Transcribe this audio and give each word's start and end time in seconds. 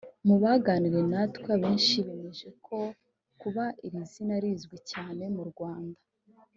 Mu 0.27 0.35
baganiriye 0.43 1.03
natwe 1.11 1.47
abenshi 1.57 1.97
bemeje 2.05 2.49
ko 2.65 2.77
kuba 3.41 3.63
iri 3.85 4.01
zina 4.11 4.35
rizwi 4.43 4.77
cyane 4.91 5.23
mu 5.35 5.43
Rwanda 5.51 5.99